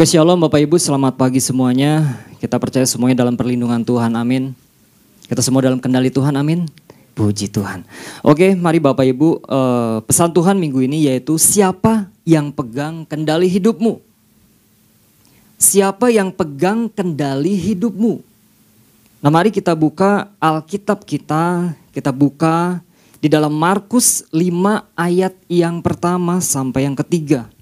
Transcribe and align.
Oke 0.00 0.16
shalom 0.16 0.40
Bapak 0.40 0.64
Ibu, 0.64 0.80
selamat 0.80 1.20
pagi 1.20 1.44
semuanya. 1.44 2.24
Kita 2.40 2.56
percaya 2.56 2.88
semuanya 2.88 3.20
dalam 3.20 3.36
perlindungan 3.36 3.84
Tuhan, 3.84 4.16
amin. 4.16 4.56
Kita 5.28 5.44
semua 5.44 5.60
dalam 5.60 5.76
kendali 5.76 6.08
Tuhan, 6.08 6.40
amin. 6.40 6.64
Puji 7.12 7.52
Tuhan. 7.52 7.84
Oke, 8.24 8.56
mari 8.56 8.80
Bapak 8.80 9.04
Ibu, 9.04 9.44
eh, 9.44 10.00
pesan 10.08 10.32
Tuhan 10.32 10.56
minggu 10.56 10.80
ini 10.88 11.04
yaitu 11.04 11.36
siapa 11.36 12.08
yang 12.24 12.48
pegang 12.48 13.04
kendali 13.04 13.44
hidupmu? 13.44 14.00
Siapa 15.60 16.08
yang 16.08 16.32
pegang 16.32 16.88
kendali 16.88 17.60
hidupmu? 17.60 18.24
Nah 19.20 19.28
mari 19.28 19.52
kita 19.52 19.76
buka 19.76 20.32
Alkitab 20.40 21.04
kita, 21.04 21.76
kita 21.92 22.08
buka 22.08 22.80
di 23.20 23.28
dalam 23.28 23.52
Markus 23.52 24.24
5 24.32 24.80
ayat 24.96 25.36
yang 25.44 25.84
pertama 25.84 26.40
sampai 26.40 26.88
yang 26.88 26.96
ketiga. 26.96 27.52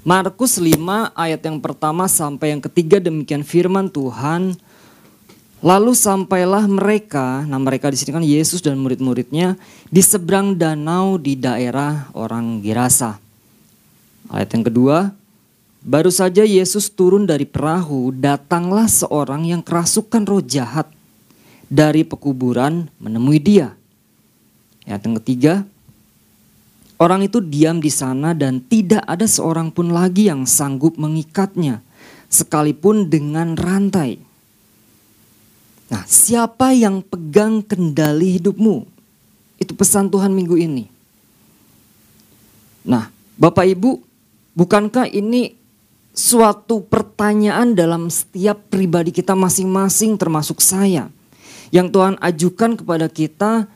Markus 0.00 0.56
5 0.56 0.80
ayat 1.12 1.40
yang 1.44 1.60
pertama 1.60 2.08
sampai 2.08 2.56
yang 2.56 2.62
ketiga 2.64 2.96
demikian 2.96 3.44
firman 3.44 3.92
Tuhan. 3.92 4.56
Lalu 5.60 5.92
sampailah 5.92 6.64
mereka, 6.64 7.44
nah 7.44 7.60
mereka 7.60 7.92
di 7.92 8.00
sini 8.00 8.16
kan 8.16 8.24
Yesus 8.24 8.64
dan 8.64 8.80
murid-muridnya 8.80 9.60
di 9.92 10.00
seberang 10.00 10.56
danau 10.56 11.20
di 11.20 11.36
daerah 11.36 12.08
orang 12.16 12.64
Gerasa. 12.64 13.20
Ayat 14.32 14.56
yang 14.56 14.64
kedua, 14.64 15.12
Baru 15.80 16.12
saja 16.12 16.44
Yesus 16.44 16.92
turun 16.92 17.24
dari 17.24 17.48
perahu, 17.48 18.12
datanglah 18.12 18.84
seorang 18.84 19.48
yang 19.48 19.64
kerasukan 19.64 20.28
roh 20.28 20.44
jahat 20.44 20.84
dari 21.72 22.04
pekuburan 22.04 22.92
menemui 23.00 23.40
dia. 23.40 23.72
Ayat 24.84 25.08
yang 25.08 25.16
ketiga, 25.24 25.64
orang 27.00 27.24
itu 27.24 27.40
diam 27.40 27.80
di 27.80 27.88
sana 27.88 28.36
dan 28.36 28.60
tidak 28.60 29.00
ada 29.08 29.24
seorang 29.24 29.72
pun 29.72 29.88
lagi 29.88 30.28
yang 30.28 30.44
sanggup 30.44 31.00
mengikatnya, 31.00 31.80
sekalipun 32.28 33.08
dengan 33.08 33.56
rantai. 33.56 34.20
Nah, 35.90 36.06
siapa 36.06 36.70
yang 36.76 37.02
pegang 37.02 37.64
kendali 37.64 38.38
hidupmu? 38.38 38.86
Itu 39.58 39.74
pesan 39.74 40.12
Tuhan 40.12 40.30
minggu 40.30 40.54
ini. 40.54 40.86
Nah, 42.86 43.10
Bapak 43.34 43.66
Ibu, 43.66 43.98
bukankah 44.54 45.10
ini 45.10 45.56
suatu 46.14 46.84
pertanyaan 46.84 47.72
dalam 47.72 48.12
setiap 48.12 48.70
pribadi 48.70 49.10
kita 49.10 49.32
masing-masing 49.34 50.14
termasuk 50.20 50.60
saya. 50.62 51.08
Yang 51.74 51.88
Tuhan 51.96 52.14
ajukan 52.20 52.72
kepada 52.78 53.06
kita 53.08 53.66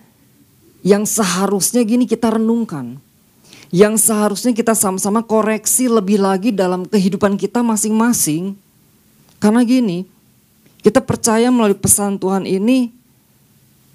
yang 0.84 1.08
seharusnya 1.08 1.82
gini 1.82 2.04
kita 2.04 2.36
renungkan. 2.36 3.00
Yang 3.74 4.06
seharusnya 4.06 4.54
kita 4.54 4.70
sama-sama 4.78 5.26
koreksi 5.26 5.90
lebih 5.90 6.22
lagi 6.22 6.54
dalam 6.54 6.86
kehidupan 6.86 7.34
kita 7.34 7.58
masing-masing. 7.58 8.54
Karena 9.42 9.66
gini, 9.66 10.06
kita 10.78 11.02
percaya 11.02 11.50
melalui 11.50 11.74
pesan 11.74 12.14
Tuhan 12.14 12.46
ini 12.46 12.94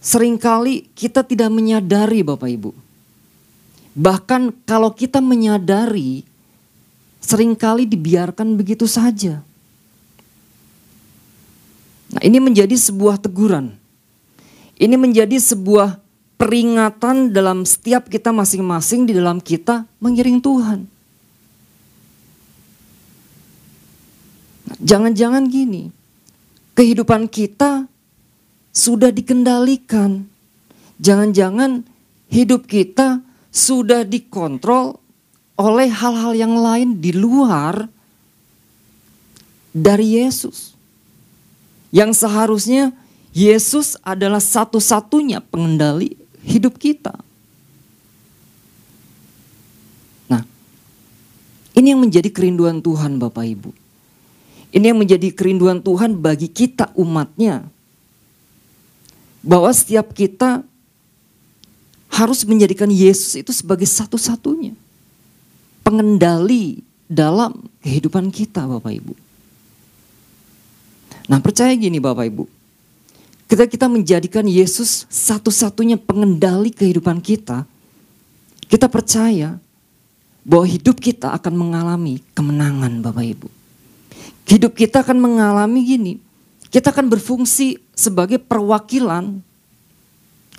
sering 0.03 0.35
kali 0.35 0.91
kita 0.91 1.23
tidak 1.23 1.47
menyadari 1.47 2.27
Bapak 2.27 2.51
Ibu. 2.51 2.71
Bahkan 3.95 4.67
kalau 4.67 4.91
kita 4.91 5.23
menyadari 5.23 6.27
sering 7.23 7.55
kali 7.55 7.87
dibiarkan 7.87 8.59
begitu 8.59 8.83
saja. 8.83 9.39
Nah, 12.11 12.21
ini 12.25 12.43
menjadi 12.43 12.75
sebuah 12.75 13.15
teguran. 13.15 13.79
Ini 14.75 14.99
menjadi 14.99 15.39
sebuah 15.39 16.03
peringatan 16.39 17.35
dalam 17.35 17.67
setiap 17.67 18.07
kita 18.07 18.31
masing-masing 18.31 19.03
di 19.03 19.11
dalam 19.11 19.43
kita 19.43 19.83
mengiring 19.99 20.39
Tuhan. 20.39 20.79
Nah, 24.71 24.77
jangan-jangan 24.79 25.43
gini, 25.51 25.91
kehidupan 26.79 27.27
kita 27.27 27.91
sudah 28.71 29.11
dikendalikan. 29.11 30.31
Jangan-jangan 31.03 31.83
hidup 32.31 32.71
kita 32.71 33.19
sudah 33.51 34.07
dikontrol 34.07 34.95
oleh 35.59 35.91
hal-hal 35.91 36.39
yang 36.39 36.55
lain 36.55 37.03
di 37.03 37.11
luar 37.11 37.91
dari 39.75 40.23
Yesus. 40.23 40.71
Yang 41.91 42.23
seharusnya 42.23 42.95
Yesus 43.35 43.99
adalah 44.07 44.39
satu-satunya 44.39 45.43
pengendali 45.43 46.18
hidup 46.43 46.79
kita. 46.79 47.15
Nah, 50.29 50.43
ini 51.75 51.91
yang 51.91 52.01
menjadi 52.01 52.29
kerinduan 52.31 52.79
Tuhan 52.79 53.19
Bapak 53.19 53.45
Ibu. 53.45 53.71
Ini 54.69 54.93
yang 54.93 54.99
menjadi 55.01 55.33
kerinduan 55.33 55.81
Tuhan 55.81 56.19
bagi 56.19 56.51
kita 56.51 56.93
umatnya. 56.93 57.65
Bahwa 59.39 59.71
setiap 59.71 60.11
kita 60.13 60.61
harus 62.11 62.43
menjadikan 62.43 62.91
Yesus 62.91 63.39
itu 63.39 63.55
sebagai 63.55 63.87
satu-satunya 63.87 64.75
pengendali 65.87 66.83
dalam 67.07 67.65
kehidupan 67.81 68.29
kita 68.29 68.67
Bapak 68.67 68.93
Ibu. 68.93 69.13
Nah 71.31 71.39
percaya 71.41 71.71
gini 71.73 71.97
Bapak 71.97 72.29
Ibu. 72.29 72.58
Kita 73.49 73.65
kita 73.65 73.89
menjadikan 73.89 74.45
Yesus 74.45 75.09
satu-satunya 75.09 75.97
pengendali 75.97 76.69
kehidupan 76.69 77.17
kita. 77.17 77.65
Kita 78.69 78.85
percaya 78.85 79.57
bahwa 80.45 80.69
hidup 80.69 81.01
kita 81.01 81.33
akan 81.33 81.57
mengalami 81.57 82.21
kemenangan 82.37 83.01
Bapak 83.01 83.25
Ibu. 83.25 83.49
Hidup 84.45 84.77
kita 84.77 85.01
akan 85.01 85.17
mengalami 85.17 85.81
gini. 85.81 86.13
Kita 86.69 86.93
akan 86.93 87.09
berfungsi 87.09 87.81
sebagai 87.97 88.37
perwakilan 88.37 89.41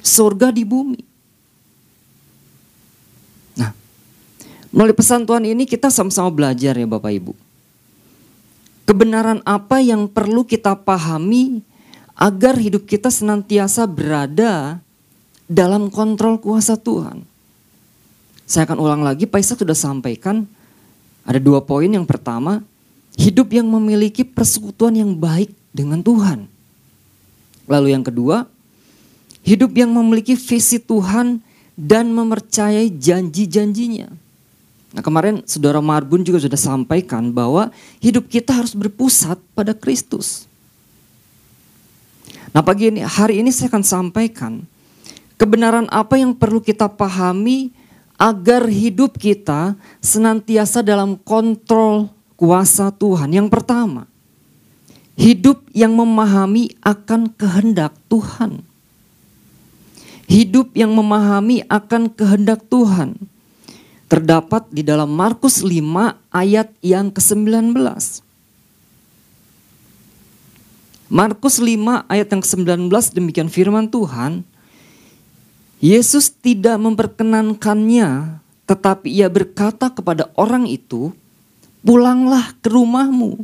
surga 0.02 0.50
di 0.50 0.66
bumi. 0.66 1.02
Melalui 4.70 4.94
pesan 4.94 5.26
Tuhan 5.26 5.46
ini 5.46 5.66
kita 5.66 5.90
sama-sama 5.90 6.30
belajar 6.30 6.74
ya 6.74 6.86
Bapak 6.86 7.10
Ibu. 7.10 7.34
Kebenaran 8.86 9.42
apa 9.46 9.78
yang 9.78 10.10
perlu 10.10 10.42
kita 10.42 10.74
pahami 10.74 11.62
agar 12.20 12.60
hidup 12.60 12.84
kita 12.84 13.08
senantiasa 13.08 13.88
berada 13.88 14.84
dalam 15.48 15.88
kontrol 15.88 16.36
kuasa 16.36 16.76
Tuhan. 16.76 17.24
Saya 18.44 18.68
akan 18.68 18.76
ulang 18.76 19.00
lagi, 19.00 19.24
Pak 19.24 19.40
Isa 19.40 19.56
sudah 19.56 19.72
sampaikan 19.72 20.44
ada 21.24 21.40
dua 21.40 21.64
poin. 21.64 21.88
Yang 21.88 22.04
pertama, 22.04 22.60
hidup 23.16 23.56
yang 23.56 23.64
memiliki 23.64 24.20
persekutuan 24.20 25.00
yang 25.00 25.16
baik 25.16 25.48
dengan 25.72 26.04
Tuhan. 26.04 26.44
Lalu 27.64 27.94
yang 27.96 28.04
kedua, 28.04 28.44
hidup 29.40 29.72
yang 29.72 29.88
memiliki 29.88 30.36
visi 30.36 30.76
Tuhan 30.76 31.40
dan 31.78 32.12
mempercayai 32.12 32.92
janji-janjinya. 32.92 34.10
Nah 34.90 35.02
kemarin 35.06 35.46
saudara 35.46 35.78
Marbun 35.78 36.26
juga 36.26 36.42
sudah 36.42 36.58
sampaikan 36.58 37.30
bahwa 37.30 37.70
hidup 38.02 38.26
kita 38.26 38.50
harus 38.50 38.74
berpusat 38.74 39.38
pada 39.54 39.70
Kristus. 39.70 40.49
Nah 42.50 42.66
pagi 42.66 42.90
ini, 42.90 43.06
hari 43.06 43.38
ini 43.38 43.54
saya 43.54 43.70
akan 43.70 43.84
sampaikan 43.86 44.66
kebenaran 45.38 45.86
apa 45.86 46.18
yang 46.18 46.34
perlu 46.34 46.58
kita 46.58 46.90
pahami 46.90 47.70
agar 48.18 48.66
hidup 48.66 49.14
kita 49.16 49.78
senantiasa 50.02 50.82
dalam 50.82 51.14
kontrol 51.14 52.10
kuasa 52.34 52.90
Tuhan. 52.90 53.30
Yang 53.30 53.48
pertama, 53.54 54.10
hidup 55.14 55.62
yang 55.70 55.94
memahami 55.94 56.74
akan 56.82 57.30
kehendak 57.32 57.94
Tuhan. 58.10 58.66
Hidup 60.30 60.74
yang 60.78 60.94
memahami 60.94 61.66
akan 61.66 62.06
kehendak 62.10 62.62
Tuhan 62.70 63.18
terdapat 64.10 64.66
di 64.70 64.82
dalam 64.82 65.10
Markus 65.10 65.62
5 65.62 66.18
ayat 66.34 66.70
yang 66.82 67.14
ke-19. 67.14 67.74
Markus 71.10 71.58
5 71.58 72.06
ayat 72.06 72.30
yang 72.30 72.38
ke-19 72.38 72.86
demikian 73.10 73.50
firman 73.50 73.90
Tuhan. 73.90 74.46
Yesus 75.82 76.30
tidak 76.30 76.78
memperkenankannya 76.78 78.38
tetapi 78.70 79.10
ia 79.10 79.26
berkata 79.26 79.90
kepada 79.90 80.30
orang 80.38 80.70
itu, 80.70 81.10
pulanglah 81.82 82.54
ke 82.62 82.70
rumahmu, 82.70 83.42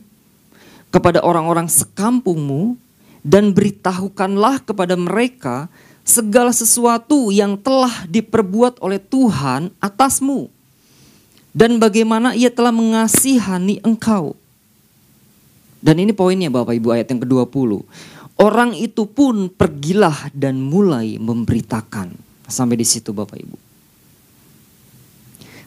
kepada 0.94 1.18
orang-orang 1.26 1.66
sekampungmu, 1.66 2.78
dan 3.26 3.50
beritahukanlah 3.50 4.62
kepada 4.62 4.94
mereka 4.94 5.66
segala 6.06 6.54
sesuatu 6.54 7.34
yang 7.34 7.58
telah 7.58 8.06
diperbuat 8.06 8.78
oleh 8.78 9.02
Tuhan 9.02 9.74
atasmu 9.82 10.54
dan 11.56 11.82
bagaimana 11.82 12.36
ia 12.36 12.52
telah 12.52 12.70
mengasihani 12.70 13.80
engkau. 13.80 14.36
Dan 15.86 16.02
ini 16.02 16.10
poinnya 16.10 16.50
Bapak 16.50 16.74
Ibu 16.74 16.98
ayat 16.98 17.14
yang 17.14 17.22
ke-20. 17.22 17.70
Orang 18.42 18.74
itu 18.74 19.06
pun 19.06 19.46
pergilah 19.46 20.34
dan 20.34 20.58
mulai 20.58 21.14
memberitakan. 21.14 22.10
Sampai 22.50 22.74
di 22.74 22.82
situ 22.82 23.14
Bapak 23.14 23.38
Ibu. 23.38 23.58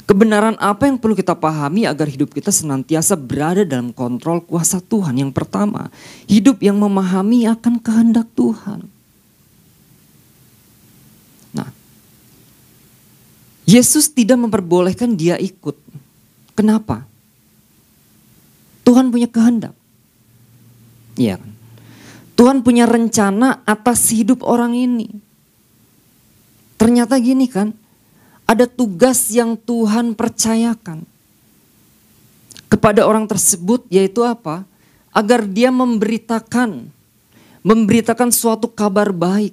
Kebenaran 0.04 0.60
apa 0.60 0.92
yang 0.92 1.00
perlu 1.00 1.16
kita 1.16 1.40
pahami 1.40 1.88
agar 1.88 2.12
hidup 2.12 2.36
kita 2.36 2.52
senantiasa 2.52 3.16
berada 3.16 3.64
dalam 3.64 3.96
kontrol 3.96 4.44
kuasa 4.44 4.84
Tuhan? 4.84 5.16
Yang 5.16 5.32
pertama, 5.40 5.88
hidup 6.28 6.60
yang 6.60 6.76
memahami 6.76 7.48
akan 7.48 7.80
kehendak 7.80 8.28
Tuhan. 8.36 8.92
Nah, 11.56 11.70
Yesus 13.64 14.12
tidak 14.12 14.36
memperbolehkan 14.36 15.16
dia 15.16 15.40
ikut. 15.40 15.80
Kenapa? 16.60 17.08
Tuhan 18.84 19.14
punya 19.14 19.30
kehendak. 19.32 19.79
Iya 21.20 21.36
kan? 21.36 21.52
Tuhan 22.40 22.64
punya 22.64 22.88
rencana 22.88 23.60
atas 23.68 24.16
hidup 24.16 24.48
orang 24.48 24.72
ini. 24.72 25.12
Ternyata 26.80 27.20
gini 27.20 27.52
kan, 27.52 27.76
ada 28.48 28.64
tugas 28.64 29.28
yang 29.28 29.60
Tuhan 29.60 30.16
percayakan 30.16 31.04
kepada 32.72 33.04
orang 33.04 33.28
tersebut 33.28 33.84
yaitu 33.92 34.24
apa? 34.24 34.64
Agar 35.12 35.44
dia 35.44 35.68
memberitakan 35.68 36.88
memberitakan 37.68 38.32
suatu 38.32 38.72
kabar 38.72 39.12
baik. 39.12 39.52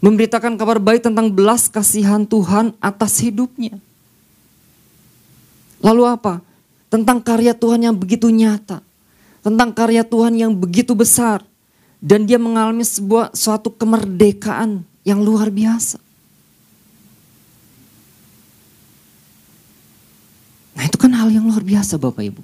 Memberitakan 0.00 0.56
kabar 0.56 0.80
baik 0.80 1.04
tentang 1.04 1.28
belas 1.28 1.68
kasihan 1.68 2.24
Tuhan 2.24 2.72
atas 2.80 3.20
hidupnya. 3.20 3.76
Lalu 5.84 6.02
apa? 6.08 6.40
Tentang 6.88 7.20
karya 7.20 7.52
Tuhan 7.52 7.84
yang 7.84 7.92
begitu 7.92 8.32
nyata. 8.32 8.85
Tentang 9.46 9.70
karya 9.70 10.02
Tuhan 10.02 10.34
yang 10.34 10.50
begitu 10.50 10.90
besar. 10.98 11.46
Dan 12.02 12.26
dia 12.26 12.34
mengalami 12.34 12.82
sebuah 12.82 13.30
suatu 13.30 13.70
kemerdekaan 13.70 14.82
yang 15.06 15.22
luar 15.22 15.54
biasa. 15.54 16.02
Nah 20.74 20.82
itu 20.82 20.98
kan 20.98 21.14
hal 21.14 21.30
yang 21.30 21.46
luar 21.46 21.62
biasa 21.62 21.94
Bapak 21.94 22.26
Ibu. 22.26 22.42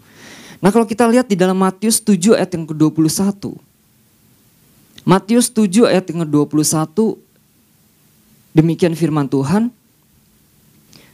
Nah 0.62 0.70
kalau 0.70 0.86
kita 0.86 1.10
lihat 1.10 1.26
di 1.26 1.34
dalam 1.34 1.58
Matius 1.58 1.98
7 1.98 2.38
ayat 2.38 2.54
yang 2.54 2.70
ke-21. 2.70 3.50
Matius 5.02 5.50
7 5.50 5.90
ayat 5.90 6.06
yang 6.06 6.22
ke-21. 6.22 7.18
Demikian 8.54 8.94
firman 8.94 9.26
Tuhan. 9.26 9.74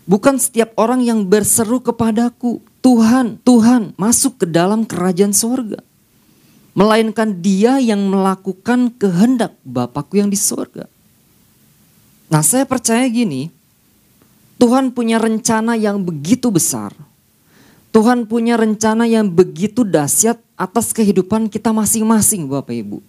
Bukan 0.05 0.37
setiap 0.37 0.77
orang 0.77 1.01
yang 1.01 1.25
berseru 1.25 1.81
kepadaku, 1.81 2.61
Tuhan, 2.89 3.37
Tuhan, 3.45 3.93
masuk 4.01 4.41
ke 4.41 4.47
dalam 4.49 4.89
kerajaan 4.89 5.37
sorga. 5.37 5.85
Melainkan 6.73 7.37
dia 7.45 7.77
yang 7.77 8.01
melakukan 8.09 8.89
kehendak 8.97 9.53
Bapakku 9.61 10.17
yang 10.17 10.33
di 10.33 10.41
sorga. 10.41 10.89
Nah 12.33 12.41
saya 12.41 12.65
percaya 12.65 13.05
gini, 13.13 13.53
Tuhan 14.57 14.97
punya 14.97 15.21
rencana 15.21 15.77
yang 15.77 16.01
begitu 16.01 16.49
besar 16.49 16.97
Tuhan 17.89 18.29
punya 18.29 18.61
rencana 18.61 19.09
yang 19.09 19.33
begitu 19.33 19.81
dahsyat 19.81 20.37
atas 20.61 20.93
kehidupan 20.93 21.49
kita 21.49 21.73
masing-masing 21.73 22.45
Bapak 22.45 22.77
Ibu. 22.77 23.01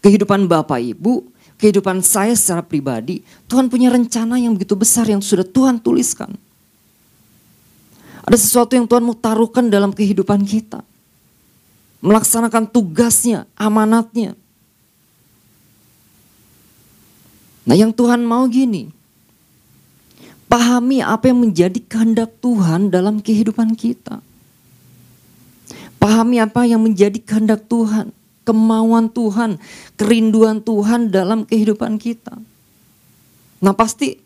Kehidupan 0.00 0.48
Bapak 0.48 0.80
Ibu, 0.80 1.28
kehidupan 1.60 2.00
saya 2.00 2.32
secara 2.32 2.64
pribadi, 2.64 3.20
Tuhan 3.44 3.68
punya 3.68 3.92
rencana 3.92 4.40
yang 4.40 4.56
begitu 4.56 4.72
besar 4.72 5.04
yang 5.04 5.20
sudah 5.20 5.44
Tuhan 5.44 5.76
tuliskan. 5.76 6.32
Ada 8.24 8.36
sesuatu 8.40 8.72
yang 8.72 8.88
Tuhan 8.88 9.04
mau 9.04 9.16
taruhkan 9.16 9.68
dalam 9.68 9.92
kehidupan 9.92 10.48
kita. 10.48 10.80
Melaksanakan 12.00 12.68
tugasnya, 12.68 13.44
amanatnya. 13.56 14.36
Nah 17.64 17.76
yang 17.76 17.92
Tuhan 17.92 18.24
mau 18.24 18.44
gini, 18.48 18.92
Pahami 20.54 21.02
apa 21.02 21.34
yang 21.34 21.42
menjadi 21.42 21.80
kehendak 21.82 22.30
Tuhan 22.38 22.86
dalam 22.86 23.18
kehidupan 23.18 23.74
kita. 23.74 24.22
Pahami 25.98 26.38
apa 26.38 26.62
yang 26.62 26.78
menjadi 26.78 27.18
kehendak 27.18 27.66
Tuhan, 27.66 28.14
kemauan 28.46 29.10
Tuhan, 29.10 29.58
kerinduan 29.98 30.62
Tuhan 30.62 31.10
dalam 31.10 31.42
kehidupan 31.42 31.98
kita. 31.98 32.38
Nah 33.58 33.74
pasti 33.74 34.20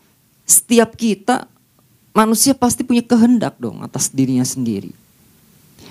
setiap 0.44 1.00
kita 1.00 1.48
manusia 2.12 2.52
pasti 2.56 2.82
punya 2.84 3.04
kehendak 3.04 3.56
dong 3.60 3.82
atas 3.84 4.10
dirinya 4.10 4.44
sendiri. 4.44 4.92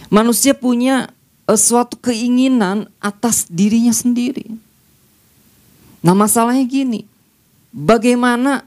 Manusia 0.08 0.56
punya 0.56 1.12
uh, 1.48 1.60
suatu 1.60 2.00
keinginan 2.00 2.88
atas 3.00 3.48
dirinya 3.48 3.92
sendiri. 3.92 4.48
Nah 6.04 6.16
masalahnya 6.16 6.64
gini, 6.64 7.04
bagaimana 7.74 8.64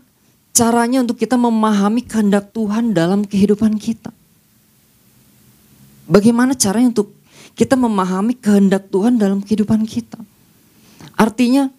caranya 0.51 1.01
untuk 1.01 1.17
kita 1.17 1.41
memahami 1.41 2.05
kehendak 2.05 2.53
Tuhan 2.53 2.93
dalam 2.93 3.25
kehidupan 3.25 3.81
kita. 3.81 4.13
Bagaimana 6.11 6.59
caranya 6.59 6.91
untuk 6.91 7.15
kita 7.55 7.79
memahami 7.79 8.35
kehendak 8.35 8.91
Tuhan 8.91 9.15
dalam 9.17 9.41
kehidupan 9.41 9.87
kita? 9.87 10.19
Artinya, 11.15 11.71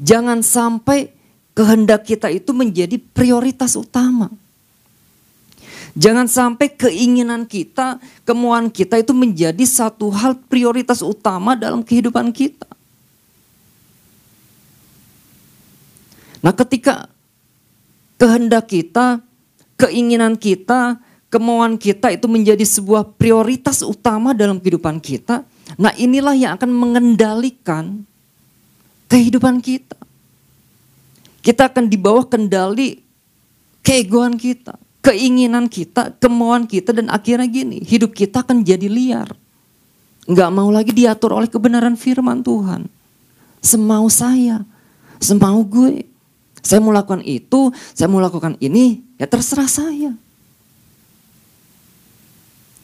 jangan 0.00 0.40
sampai 0.40 1.12
kehendak 1.52 2.08
kita 2.08 2.32
itu 2.32 2.54
menjadi 2.56 2.96
prioritas 2.96 3.76
utama. 3.76 4.32
Jangan 5.98 6.30
sampai 6.30 6.70
keinginan 6.70 7.42
kita, 7.42 7.98
kemauan 8.22 8.70
kita 8.70 9.02
itu 9.02 9.10
menjadi 9.10 9.64
satu 9.66 10.14
hal 10.14 10.38
prioritas 10.46 11.02
utama 11.02 11.58
dalam 11.58 11.82
kehidupan 11.82 12.30
kita. 12.30 12.70
Nah, 16.38 16.54
ketika 16.54 17.10
kehendak 18.14 18.70
kita, 18.70 19.18
keinginan 19.74 20.38
kita, 20.38 21.02
kemauan 21.34 21.74
kita 21.74 22.14
itu 22.14 22.30
menjadi 22.30 22.62
sebuah 22.62 23.18
prioritas 23.18 23.82
utama 23.82 24.30
dalam 24.30 24.62
kehidupan 24.62 25.02
kita. 25.02 25.42
Nah, 25.74 25.90
inilah 25.98 26.38
yang 26.38 26.54
akan 26.54 26.70
mengendalikan 26.70 28.06
kehidupan 29.10 29.58
kita. 29.58 29.98
Kita 31.42 31.66
akan 31.66 31.90
di 31.90 31.98
bawah 31.98 32.22
kendali 32.22 33.02
keegoan 33.82 34.38
kita, 34.38 34.78
keinginan 35.08 35.72
kita, 35.72 36.12
kemauan 36.20 36.68
kita 36.68 36.92
dan 36.92 37.08
akhirnya 37.08 37.48
gini, 37.48 37.80
hidup 37.80 38.12
kita 38.12 38.44
akan 38.44 38.60
jadi 38.60 38.84
liar. 38.84 39.32
Enggak 40.28 40.52
mau 40.52 40.68
lagi 40.68 40.92
diatur 40.92 41.32
oleh 41.32 41.48
kebenaran 41.48 41.96
firman 41.96 42.44
Tuhan. 42.44 42.84
Semau 43.64 44.12
saya, 44.12 44.60
semau 45.16 45.64
gue. 45.64 46.04
Saya 46.60 46.84
mau 46.84 46.92
lakukan 46.92 47.24
itu, 47.24 47.72
saya 47.96 48.12
mau 48.12 48.20
lakukan 48.20 48.60
ini, 48.60 49.00
ya 49.16 49.24
terserah 49.24 49.70
saya. 49.70 50.12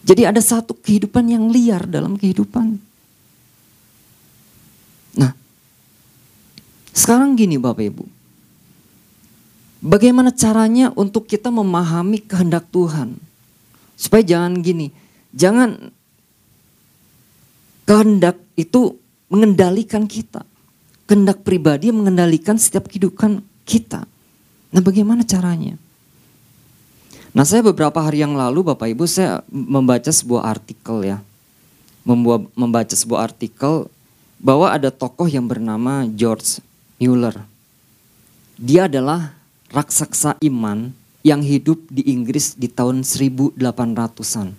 Jadi 0.00 0.24
ada 0.24 0.40
satu 0.40 0.72
kehidupan 0.72 1.28
yang 1.28 1.52
liar 1.52 1.84
dalam 1.84 2.16
kehidupan. 2.16 2.80
Nah, 5.20 5.32
sekarang 6.96 7.36
gini 7.36 7.60
Bapak 7.60 7.84
Ibu. 7.92 8.13
Bagaimana 9.84 10.32
caranya 10.32 10.88
untuk 10.96 11.28
kita 11.28 11.52
memahami 11.52 12.16
kehendak 12.24 12.64
Tuhan? 12.72 13.20
Supaya 14.00 14.24
jangan 14.24 14.64
gini, 14.64 14.88
jangan 15.36 15.92
kehendak 17.84 18.40
itu 18.56 18.96
mengendalikan 19.28 20.08
kita. 20.08 20.40
Kehendak 21.04 21.44
pribadi 21.44 21.92
mengendalikan 21.92 22.56
setiap 22.56 22.88
kehidupan 22.88 23.44
kita. 23.68 24.08
Nah 24.72 24.80
bagaimana 24.80 25.20
caranya? 25.20 25.76
Nah 27.36 27.44
saya 27.44 27.60
beberapa 27.60 28.00
hari 28.00 28.24
yang 28.24 28.32
lalu 28.32 28.64
Bapak 28.64 28.88
Ibu 28.88 29.04
saya 29.04 29.44
membaca 29.52 30.08
sebuah 30.08 30.48
artikel 30.48 31.04
ya. 31.04 31.20
Membuat, 32.08 32.48
membaca 32.56 32.96
sebuah 32.96 33.20
artikel 33.20 33.92
bahwa 34.40 34.72
ada 34.72 34.88
tokoh 34.88 35.28
yang 35.28 35.44
bernama 35.44 36.08
George 36.08 36.64
Mueller. 36.96 37.36
Dia 38.56 38.88
adalah 38.88 39.43
raksasa 39.74 40.38
iman 40.46 40.94
yang 41.26 41.42
hidup 41.42 41.82
di 41.90 42.06
Inggris 42.06 42.54
di 42.54 42.70
tahun 42.70 43.02
1800-an. 43.02 44.54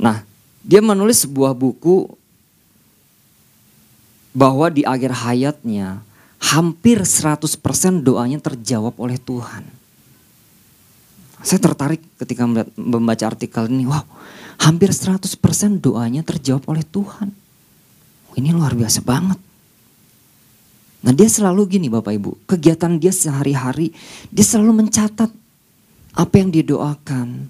Nah, 0.00 0.26
dia 0.66 0.82
menulis 0.82 1.22
sebuah 1.22 1.54
buku 1.54 2.10
bahwa 4.34 4.66
di 4.74 4.82
akhir 4.82 5.12
hayatnya 5.22 6.02
hampir 6.40 7.06
100% 7.06 7.46
doanya 8.02 8.42
terjawab 8.42 8.98
oleh 8.98 9.20
Tuhan. 9.22 9.62
Saya 11.40 11.60
tertarik 11.62 12.02
ketika 12.18 12.44
membaca 12.76 13.24
artikel 13.28 13.70
ini, 13.70 13.86
wow 13.86 14.04
hampir 14.60 14.92
100% 14.92 15.40
doanya 15.80 16.20
terjawab 16.20 16.68
oleh 16.68 16.84
Tuhan. 16.84 17.32
Ini 18.36 18.52
luar 18.52 18.76
biasa 18.76 19.00
banget. 19.00 19.40
Nah 21.00 21.12
dia 21.16 21.28
selalu 21.28 21.78
gini 21.78 21.88
Bapak 21.88 22.12
Ibu, 22.12 22.30
kegiatan 22.44 23.00
dia 23.00 23.12
sehari-hari, 23.14 23.92
dia 24.28 24.44
selalu 24.44 24.84
mencatat 24.84 25.32
apa 26.12 26.34
yang 26.36 26.52
dia 26.52 26.64
doakan, 26.66 27.48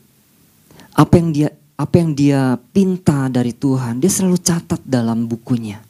apa 0.95 1.14
yang 1.19 1.28
dia 1.35 1.49
apa 1.80 1.95
yang 1.97 2.12
dia 2.12 2.61
pinta 2.76 3.26
dari 3.33 3.57
Tuhan, 3.57 3.99
dia 3.99 4.12
selalu 4.12 4.38
catat 4.38 4.78
dalam 4.85 5.25
bukunya. 5.25 5.80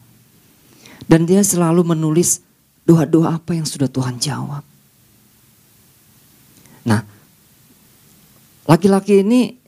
Dan 1.11 1.27
dia 1.27 1.43
selalu 1.43 1.83
menulis 1.83 2.39
doa-doa 2.87 3.43
apa 3.43 3.59
yang 3.59 3.67
sudah 3.67 3.91
Tuhan 3.91 4.23
jawab. 4.23 4.63
Nah, 6.87 7.03
Laki-laki 8.71 9.27
ini, 9.27 9.59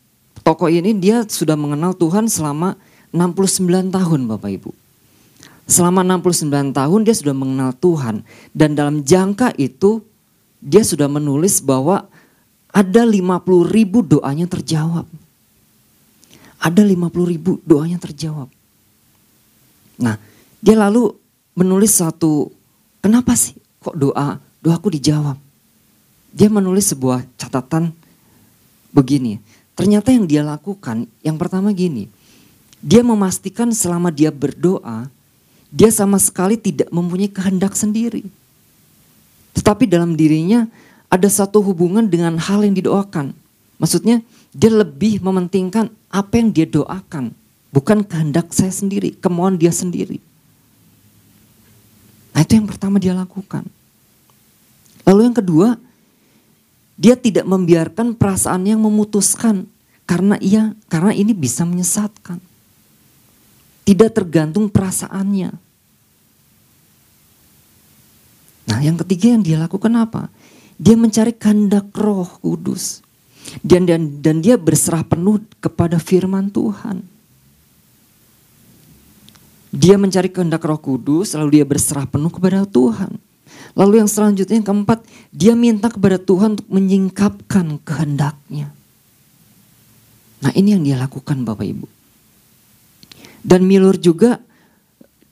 tokoh 0.47 0.71
ini 0.71 0.95
dia 0.95 1.27
sudah 1.27 1.59
mengenal 1.59 1.91
Tuhan 1.99 2.31
selama 2.31 2.79
69 3.11 3.91
tahun 3.91 4.21
Bapak 4.31 4.51
Ibu. 4.63 4.71
Selama 5.73 6.05
69 6.05 6.76
tahun 6.76 7.00
dia 7.00 7.17
sudah 7.17 7.33
mengenal 7.33 7.73
Tuhan. 7.73 8.21
Dan 8.52 8.76
dalam 8.76 9.00
jangka 9.00 9.57
itu 9.57 10.05
dia 10.61 10.85
sudah 10.85 11.09
menulis 11.09 11.64
bahwa 11.64 12.05
ada 12.69 13.09
50 13.09 13.73
ribu 13.73 14.05
doanya 14.05 14.45
terjawab. 14.45 15.09
Ada 16.61 16.85
50 16.85 17.33
ribu 17.33 17.57
doanya 17.64 17.97
terjawab. 17.97 18.52
Nah 19.97 20.21
dia 20.61 20.76
lalu 20.76 21.17
menulis 21.57 21.97
satu, 21.97 22.52
kenapa 23.00 23.33
sih 23.33 23.57
kok 23.81 23.97
doa, 23.97 24.37
doaku 24.61 24.93
dijawab. 24.93 25.41
Dia 26.33 26.52
menulis 26.52 26.93
sebuah 26.93 27.25
catatan 27.41 27.97
begini. 28.93 29.41
Ternyata 29.73 30.12
yang 30.12 30.29
dia 30.29 30.45
lakukan 30.45 31.09
yang 31.25 31.41
pertama 31.41 31.73
gini. 31.73 32.12
Dia 32.85 33.00
memastikan 33.00 33.73
selama 33.73 34.12
dia 34.12 34.29
berdoa, 34.29 35.09
dia 35.73 35.88
sama 35.88 36.21
sekali 36.21 36.61
tidak 36.61 36.93
mempunyai 36.93 37.33
kehendak 37.33 37.73
sendiri. 37.73 38.29
Tetapi 39.57 39.88
dalam 39.88 40.12
dirinya 40.12 40.69
ada 41.09 41.29
satu 41.33 41.64
hubungan 41.64 42.05
dengan 42.05 42.37
hal 42.37 42.61
yang 42.61 42.76
didoakan. 42.76 43.33
Maksudnya 43.81 44.21
dia 44.52 44.69
lebih 44.69 45.25
mementingkan 45.25 45.88
apa 46.12 46.33
yang 46.37 46.52
dia 46.52 46.69
doakan. 46.69 47.33
Bukan 47.73 48.05
kehendak 48.05 48.52
saya 48.52 48.69
sendiri, 48.69 49.17
kemauan 49.17 49.57
dia 49.57 49.73
sendiri. 49.73 50.21
Nah 52.37 52.45
itu 52.45 52.52
yang 52.61 52.69
pertama 52.69 53.00
dia 53.00 53.17
lakukan. 53.17 53.64
Lalu 55.09 55.21
yang 55.33 55.37
kedua, 55.37 55.69
dia 57.00 57.17
tidak 57.17 57.49
membiarkan 57.49 58.12
perasaan 58.12 58.69
yang 58.69 58.81
memutuskan 58.85 59.64
karena 60.05 60.37
ia 60.37 60.76
karena 60.93 61.17
ini 61.17 61.33
bisa 61.33 61.64
menyesatkan. 61.64 62.51
Tidak 63.83 64.11
tergantung 64.15 64.71
perasaannya. 64.71 65.51
Nah, 68.62 68.79
yang 68.79 68.95
ketiga 69.03 69.35
yang 69.35 69.43
dia 69.43 69.59
lakukan 69.59 69.91
apa? 69.99 70.31
Dia 70.79 70.95
mencari 70.95 71.35
kehendak 71.35 71.91
Roh 71.95 72.39
Kudus. 72.39 73.03
Dan 73.59 73.91
dan 73.91 74.23
dan 74.23 74.39
dia 74.39 74.55
berserah 74.55 75.03
penuh 75.03 75.43
kepada 75.59 75.99
firman 75.99 76.47
Tuhan. 76.49 77.03
Dia 79.73 79.99
mencari 79.99 80.31
kehendak 80.31 80.62
Roh 80.62 80.79
Kudus, 80.79 81.35
lalu 81.35 81.59
dia 81.61 81.67
berserah 81.67 82.07
penuh 82.07 82.31
kepada 82.31 82.62
Tuhan. 82.69 83.19
Lalu 83.73 84.05
yang 84.05 84.11
selanjutnya 84.11 84.61
yang 84.61 84.69
keempat, 84.69 85.01
dia 85.33 85.57
minta 85.57 85.89
kepada 85.89 86.21
Tuhan 86.21 86.61
untuk 86.61 86.69
menyingkapkan 86.69 87.81
kehendaknya. 87.81 88.69
Nah 90.45 90.53
ini 90.53 90.77
yang 90.77 90.85
dia 90.85 91.01
lakukan 91.01 91.41
Bapak 91.47 91.65
Ibu. 91.65 91.87
Dan 93.43 93.67
Milur 93.67 93.99
juga 93.99 94.39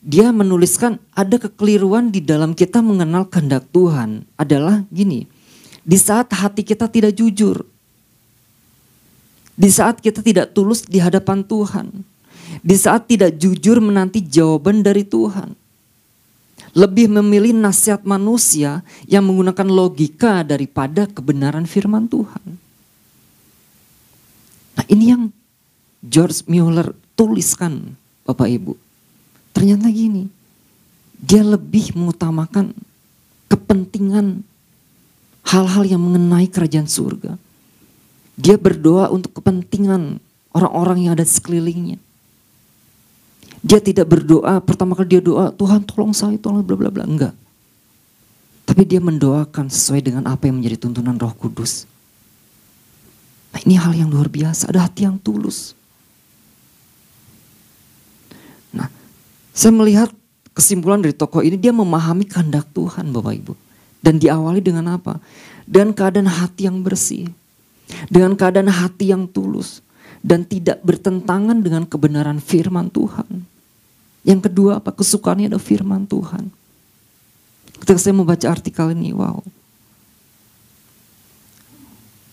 dia 0.03 0.35
menuliskan 0.35 0.99
ada 1.15 1.39
kekeliruan 1.39 2.11
di 2.11 2.19
dalam 2.19 2.57
kita 2.59 2.83
mengenal 2.83 3.31
kehendak 3.31 3.71
Tuhan 3.71 4.27
adalah 4.35 4.83
gini. 4.91 5.31
Di 5.81 5.97
saat 5.97 6.31
hati 6.35 6.67
kita 6.67 6.91
tidak 6.91 7.15
jujur. 7.15 7.63
Di 9.55 9.71
saat 9.71 10.03
kita 10.03 10.21
tidak 10.25 10.53
tulus 10.57 10.83
di 10.83 10.99
hadapan 10.99 11.47
Tuhan. 11.47 12.03
Di 12.61 12.75
saat 12.75 13.07
tidak 13.07 13.39
jujur 13.39 13.79
menanti 13.79 14.25
jawaban 14.25 14.83
dari 14.83 15.07
Tuhan 15.07 15.55
lebih 16.71 17.11
memilih 17.11 17.55
nasihat 17.55 18.07
manusia 18.07 18.87
yang 19.11 19.27
menggunakan 19.27 19.67
logika 19.67 20.47
daripada 20.47 21.11
kebenaran 21.11 21.67
firman 21.67 22.07
Tuhan. 22.07 22.45
Nah 24.79 24.87
ini 24.87 25.05
yang 25.11 25.23
George 26.01 26.47
Mueller 26.47 26.95
tuliskan 27.19 27.99
Bapak 28.25 28.49
Ibu. 28.49 28.75
Ternyata 29.57 29.91
gini, 29.91 30.31
dia 31.21 31.45
lebih 31.45 31.93
mengutamakan 31.93 32.73
kepentingan 33.51 34.47
hal-hal 35.45 35.85
yang 35.85 36.01
mengenai 36.01 36.47
kerajaan 36.47 36.87
surga. 36.87 37.35
Dia 38.41 38.57
berdoa 38.57 39.13
untuk 39.13 39.37
kepentingan 39.43 40.23
orang-orang 40.57 41.05
yang 41.05 41.13
ada 41.19 41.27
di 41.27 41.33
sekelilingnya. 41.35 41.99
Dia 43.61 43.77
tidak 43.77 44.09
berdoa, 44.09 44.65
pertama 44.65 44.97
kali 44.97 45.19
dia 45.19 45.23
doa, 45.23 45.53
Tuhan 45.53 45.85
tolong 45.85 46.17
saya, 46.17 46.41
tolong 46.41 46.65
bla 46.65 46.77
bla 46.81 46.89
bla. 46.89 47.05
Enggak. 47.05 47.37
Tapi 48.65 48.87
dia 48.87 49.03
mendoakan 49.03 49.69
sesuai 49.69 50.01
dengan 50.01 50.25
apa 50.31 50.49
yang 50.49 50.63
menjadi 50.63 50.89
tuntunan 50.89 51.19
roh 51.21 51.35
kudus. 51.37 51.85
Nah 53.51 53.61
ini 53.67 53.75
hal 53.77 53.93
yang 53.93 54.09
luar 54.09 54.31
biasa, 54.31 54.71
ada 54.71 54.87
hati 54.87 55.05
yang 55.05 55.19
tulus. 55.21 55.75
Saya 59.51 59.73
melihat 59.75 60.11
kesimpulan 60.55 61.03
dari 61.03 61.15
tokoh 61.15 61.43
ini, 61.43 61.59
dia 61.59 61.75
memahami 61.75 62.27
kehendak 62.27 62.69
Tuhan 62.75 63.11
Bapak 63.11 63.35
Ibu. 63.35 63.55
Dan 64.01 64.17
diawali 64.17 64.61
dengan 64.65 64.97
apa? 64.97 65.21
Dengan 65.69 65.93
keadaan 65.93 66.29
hati 66.29 66.69
yang 66.69 66.81
bersih. 66.81 67.29
Dengan 68.09 68.33
keadaan 68.39 68.71
hati 68.71 69.13
yang 69.13 69.29
tulus. 69.29 69.85
Dan 70.21 70.45
tidak 70.45 70.81
bertentangan 70.85 71.61
dengan 71.61 71.85
kebenaran 71.85 72.41
firman 72.41 72.89
Tuhan. 72.93 73.45
Yang 74.25 74.41
kedua 74.49 74.81
apa? 74.81 74.93
Kesukaannya 74.93 75.53
ada 75.53 75.61
firman 75.61 76.05
Tuhan. 76.05 76.49
Ketika 77.81 77.97
saya 77.97 78.13
membaca 78.17 78.47
artikel 78.49 78.93
ini, 78.93 79.17
wow. 79.17 79.41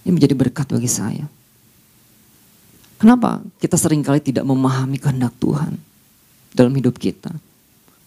Ini 0.04 0.12
menjadi 0.12 0.36
berkat 0.36 0.68
bagi 0.72 0.92
saya. 0.92 1.28
Kenapa 3.00 3.44
kita 3.60 3.76
sering 3.80 4.04
kali 4.04 4.20
tidak 4.24 4.44
memahami 4.48 5.00
kehendak 5.00 5.36
Tuhan 5.40 5.87
dalam 6.58 6.74
hidup 6.74 6.98
kita? 6.98 7.30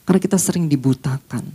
Karena 0.03 0.19
kita 0.19 0.39
sering 0.43 0.67
dibutakan. 0.67 1.47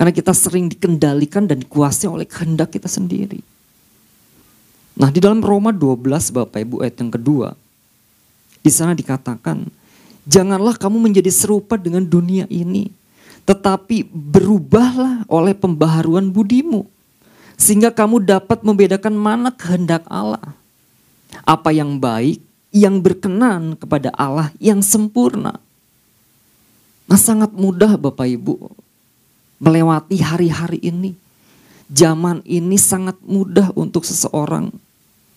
Karena 0.00 0.12
kita 0.12 0.32
sering 0.32 0.72
dikendalikan 0.72 1.44
dan 1.44 1.60
dikuasai 1.60 2.08
oleh 2.08 2.24
kehendak 2.24 2.72
kita 2.72 2.88
sendiri. 2.88 3.44
Nah 4.96 5.08
di 5.12 5.20
dalam 5.20 5.44
Roma 5.44 5.72
12 5.72 6.32
Bapak 6.32 6.60
Ibu 6.60 6.84
ayat 6.84 6.96
yang 7.00 7.12
kedua. 7.12 7.52
Di 8.64 8.70
sana 8.72 8.96
dikatakan 8.96 9.68
Janganlah 10.22 10.78
kamu 10.78 11.10
menjadi 11.10 11.30
serupa 11.34 11.74
dengan 11.74 12.06
dunia 12.06 12.46
ini. 12.46 12.94
Tetapi 13.42 14.06
berubahlah 14.06 15.26
oleh 15.26 15.50
pembaharuan 15.50 16.30
budimu. 16.30 16.86
Sehingga 17.58 17.90
kamu 17.90 18.22
dapat 18.22 18.62
membedakan 18.62 19.14
mana 19.18 19.50
kehendak 19.50 20.06
Allah. 20.06 20.54
Apa 21.42 21.74
yang 21.74 21.98
baik, 21.98 22.38
yang 22.70 23.02
berkenan 23.02 23.74
kepada 23.74 24.14
Allah 24.14 24.54
yang 24.62 24.78
sempurna. 24.78 25.58
Nah 27.12 27.20
sangat 27.20 27.52
mudah 27.52 28.00
Bapak 28.00 28.24
Ibu 28.24 28.72
melewati 29.60 30.16
hari-hari 30.24 30.80
ini. 30.80 31.12
Zaman 31.92 32.40
ini 32.48 32.80
sangat 32.80 33.20
mudah 33.20 33.68
untuk 33.76 34.08
seseorang 34.08 34.72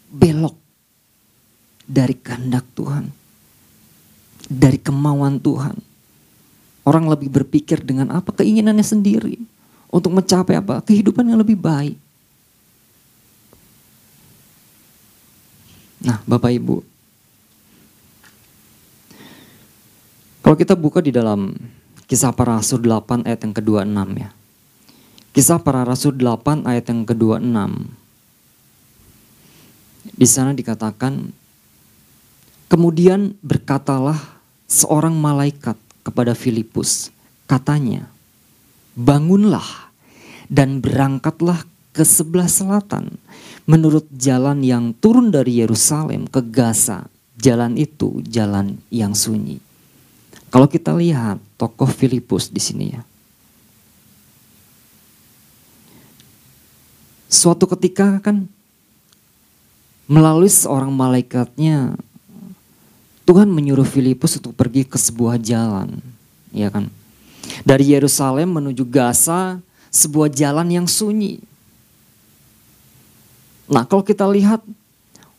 belok 0.08 0.56
dari 1.84 2.16
kehendak 2.16 2.64
Tuhan 2.80 3.12
dari 4.50 4.78
kemauan 4.78 5.42
Tuhan. 5.42 5.78
Orang 6.86 7.10
lebih 7.10 7.34
berpikir 7.34 7.82
dengan 7.82 8.14
apa 8.14 8.30
keinginannya 8.30 8.86
sendiri 8.86 9.42
untuk 9.90 10.14
mencapai 10.14 10.62
apa 10.62 10.86
kehidupan 10.86 11.26
yang 11.26 11.42
lebih 11.42 11.58
baik. 11.58 11.98
Nah, 16.06 16.22
Bapak 16.30 16.54
Ibu, 16.54 16.86
kalau 20.46 20.54
kita 20.54 20.78
buka 20.78 21.02
di 21.02 21.10
dalam 21.10 21.58
Kisah 22.06 22.30
Para 22.30 22.62
Rasul 22.62 22.86
8 22.86 23.26
ayat 23.26 23.50
yang 23.50 23.54
ke-26 23.58 23.98
ya. 24.14 24.30
Kisah 25.34 25.58
Para 25.58 25.82
Rasul 25.82 26.22
8 26.22 26.70
ayat 26.70 26.86
yang 26.86 27.02
ke-26. 27.02 27.66
Di 30.14 30.28
sana 30.30 30.54
dikatakan, 30.54 31.34
kemudian 32.70 33.34
berkatalah 33.42 34.22
seorang 34.70 35.18
malaikat 35.18 35.82
kepada 36.06 36.38
Filipus. 36.38 37.10
Katanya, 37.50 38.06
bangunlah 38.94 39.90
dan 40.46 40.78
berangkatlah 40.78 41.66
ke 41.90 42.06
sebelah 42.06 42.46
selatan 42.46 43.18
menurut 43.66 44.06
jalan 44.14 44.62
yang 44.62 44.94
turun 44.94 45.34
dari 45.34 45.58
Yerusalem 45.58 46.30
ke 46.30 46.46
Gaza. 46.46 47.10
Jalan 47.34 47.82
itu 47.82 48.22
jalan 48.30 48.78
yang 48.94 49.18
sunyi. 49.18 49.58
Kalau 50.56 50.72
kita 50.72 50.96
lihat 50.96 51.36
tokoh 51.60 51.92
Filipus 51.92 52.48
di 52.48 52.64
sini 52.64 52.96
ya. 52.96 53.04
Suatu 57.28 57.68
ketika 57.76 58.24
kan 58.24 58.48
melalui 60.08 60.48
seorang 60.48 60.96
malaikatnya 60.96 62.00
Tuhan 63.28 63.52
menyuruh 63.52 63.84
Filipus 63.84 64.40
untuk 64.40 64.56
pergi 64.56 64.88
ke 64.88 64.96
sebuah 64.96 65.44
jalan, 65.44 66.00
ya 66.56 66.72
kan? 66.72 66.88
Dari 67.68 67.92
Yerusalem 67.92 68.56
menuju 68.56 68.88
Gaza, 68.88 69.60
sebuah 69.92 70.32
jalan 70.32 70.72
yang 70.72 70.88
sunyi. 70.88 71.44
Nah, 73.68 73.84
kalau 73.84 74.08
kita 74.08 74.24
lihat 74.24 74.64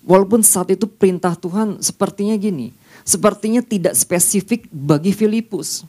Walaupun 0.06 0.46
saat 0.46 0.70
itu 0.70 0.86
perintah 0.86 1.34
Tuhan 1.34 1.82
sepertinya 1.82 2.38
gini, 2.38 2.70
sepertinya 3.02 3.58
tidak 3.58 3.98
spesifik 3.98 4.70
bagi 4.70 5.10
Filipus. 5.10 5.82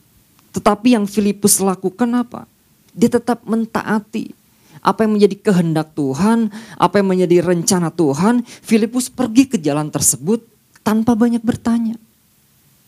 Tetapi 0.57 0.97
yang 0.97 1.05
Filipus 1.05 1.61
lakukan 1.61 2.09
apa? 2.17 2.49
Dia 2.97 3.13
tetap 3.13 3.45
mentaati 3.45 4.33
apa 4.81 5.05
yang 5.05 5.21
menjadi 5.21 5.37
kehendak 5.37 5.93
Tuhan, 5.93 6.49
apa 6.81 6.97
yang 6.97 7.13
menjadi 7.13 7.45
rencana 7.45 7.93
Tuhan. 7.93 8.41
Filipus 8.65 9.13
pergi 9.13 9.45
ke 9.45 9.61
jalan 9.61 9.93
tersebut 9.93 10.41
tanpa 10.81 11.13
banyak 11.13 11.45
bertanya. 11.45 11.93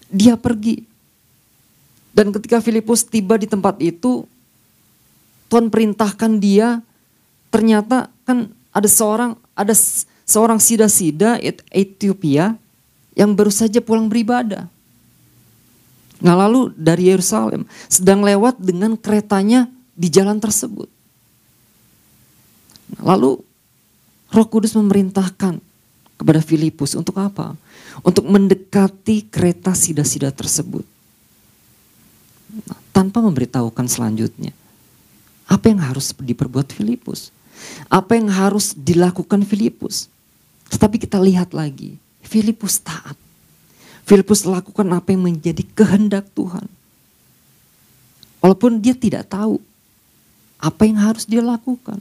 Dia 0.10 0.34
pergi. 0.34 0.82
Dan 2.10 2.34
ketika 2.34 2.58
Filipus 2.58 3.06
tiba 3.06 3.38
di 3.38 3.46
tempat 3.46 3.78
itu, 3.78 4.26
Tuhan 5.46 5.70
perintahkan 5.70 6.42
dia, 6.42 6.82
ternyata 7.54 8.10
kan 8.26 8.50
ada 8.74 8.90
seorang 8.90 9.38
ada 9.54 9.74
seorang 10.30 10.62
sida-sida 10.62 11.42
Ethiopia 11.74 12.54
yang 13.18 13.34
baru 13.34 13.50
saja 13.50 13.82
pulang 13.82 14.06
beribadah. 14.06 14.70
Nah 16.22 16.36
lalu 16.38 16.70
dari 16.78 17.10
Yerusalem 17.10 17.66
sedang 17.90 18.22
lewat 18.22 18.62
dengan 18.62 18.94
keretanya 18.94 19.66
di 19.98 20.08
jalan 20.08 20.38
tersebut. 20.38 20.86
Lalu 23.02 23.42
Roh 24.30 24.48
Kudus 24.48 24.78
memerintahkan 24.78 25.58
kepada 26.20 26.42
Filipus 26.44 26.94
untuk 26.94 27.18
apa? 27.18 27.58
Untuk 28.06 28.28
mendekati 28.30 29.26
kereta 29.26 29.74
sida-sida 29.74 30.30
tersebut. 30.30 30.86
Nah, 32.70 32.80
tanpa 32.94 33.24
memberitahukan 33.24 33.88
selanjutnya. 33.90 34.54
Apa 35.50 35.74
yang 35.74 35.82
harus 35.82 36.14
diperbuat 36.14 36.70
Filipus? 36.70 37.34
Apa 37.90 38.20
yang 38.20 38.30
harus 38.30 38.78
dilakukan 38.78 39.42
Filipus? 39.48 40.12
Tetapi 40.70 40.96
kita 41.02 41.18
lihat 41.18 41.52
lagi, 41.52 41.98
Filipus 42.22 42.80
taat. 42.82 43.18
Filipus 44.06 44.46
lakukan 44.46 44.90
apa 44.94 45.14
yang 45.14 45.26
menjadi 45.26 45.62
kehendak 45.74 46.30
Tuhan. 46.34 46.66
Walaupun 48.40 48.80
dia 48.80 48.96
tidak 48.96 49.30
tahu 49.30 49.60
apa 50.60 50.82
yang 50.86 51.00
harus 51.00 51.26
dia 51.30 51.44
lakukan. 51.44 52.00